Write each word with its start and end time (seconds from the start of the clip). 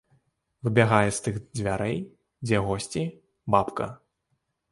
Выбягае 0.67 1.09
з 1.17 1.25
тых 1.25 1.35
дзвярэй, 1.59 1.97
дзе 2.47 2.57
госці, 2.69 3.03
бабка. 3.57 3.85